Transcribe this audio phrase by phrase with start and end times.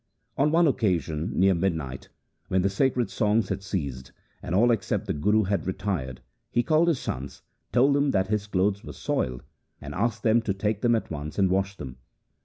[0.35, 2.09] On one occasion near midnight,
[2.47, 6.87] when the sacred songs had ceased, and all except the Guru had retired, he called
[6.87, 9.43] his sons, told them that his clothes were soiled,
[9.79, 11.97] and asked them to take them at once and wash them.